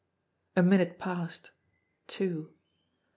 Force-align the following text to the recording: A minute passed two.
A 0.57 0.63
minute 0.63 0.97
passed 0.97 1.51
two. 2.07 2.53